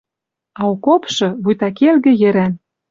А 0.59 0.61
окопшы, 0.71 1.27
вуйта 1.43 1.69
келгӹ 1.77 2.11
йӹрӓн 2.21 2.53